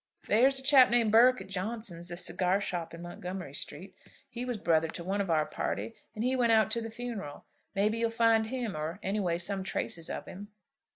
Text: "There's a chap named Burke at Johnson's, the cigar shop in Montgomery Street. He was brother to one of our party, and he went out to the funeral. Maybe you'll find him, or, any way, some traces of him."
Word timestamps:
"There's 0.25 0.59
a 0.59 0.63
chap 0.63 0.89
named 0.89 1.11
Burke 1.11 1.41
at 1.41 1.47
Johnson's, 1.47 2.07
the 2.07 2.17
cigar 2.17 2.59
shop 2.59 2.91
in 2.95 3.03
Montgomery 3.03 3.53
Street. 3.53 3.93
He 4.27 4.43
was 4.43 4.57
brother 4.57 4.87
to 4.87 5.03
one 5.03 5.21
of 5.21 5.29
our 5.29 5.45
party, 5.45 5.93
and 6.15 6.23
he 6.23 6.35
went 6.35 6.51
out 6.53 6.71
to 6.71 6.81
the 6.81 6.89
funeral. 6.89 7.45
Maybe 7.75 7.99
you'll 7.99 8.09
find 8.09 8.47
him, 8.47 8.75
or, 8.75 8.99
any 9.03 9.19
way, 9.19 9.37
some 9.37 9.63
traces 9.63 10.09
of 10.09 10.25
him." 10.25 10.47